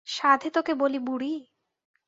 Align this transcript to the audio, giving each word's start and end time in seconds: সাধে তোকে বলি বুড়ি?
সাধে 0.07 0.49
তোকে 0.49 0.73
বলি 0.75 0.99
বুড়ি? 0.99 1.33